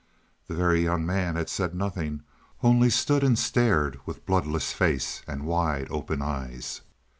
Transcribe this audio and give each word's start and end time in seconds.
The 0.47 0.55
Very 0.55 0.81
Young 0.83 1.05
Man 1.05 1.35
had 1.35 1.47
said 1.47 1.75
nothing; 1.75 2.23
only 2.63 2.89
stood 2.89 3.23
and 3.23 3.37
stared 3.37 3.99
with 4.07 4.25
bloodless 4.25 4.73
face 4.73 5.21
and 5.27 5.45
wide 5.45 5.85
open 5.91 6.23
eyes. 6.23 6.81